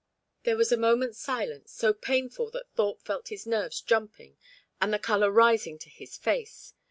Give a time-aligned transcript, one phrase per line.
[0.45, 4.35] There was a moment's silence, so painful that Thorpe felt his nerves jumping
[4.81, 6.73] and the colour rising to his face.